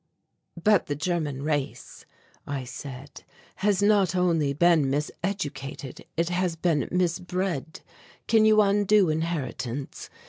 "But 0.59 0.87
the 0.87 0.95
German 0.95 1.43
race," 1.43 2.07
I 2.47 2.63
said, 2.63 3.23
"has 3.57 3.83
not 3.83 4.15
only 4.15 4.51
been 4.51 4.89
mis 4.89 5.11
educated, 5.23 6.05
it 6.17 6.29
has 6.29 6.55
been 6.55 6.87
mis 6.89 7.19
bred. 7.19 7.81
Can 8.27 8.43
you 8.43 8.61
undo 8.63 9.09
inheritance? 9.11 10.09